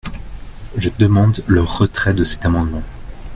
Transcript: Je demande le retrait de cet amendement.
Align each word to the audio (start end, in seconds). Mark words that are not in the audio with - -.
Je 0.77 0.89
demande 0.97 1.43
le 1.45 1.61
retrait 1.61 2.15
de 2.15 2.23
cet 2.23 2.43
amendement. 2.43 2.81